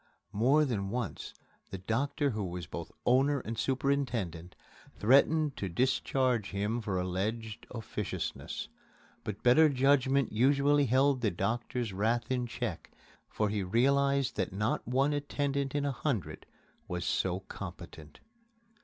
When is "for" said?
6.81-6.99, 13.29-13.49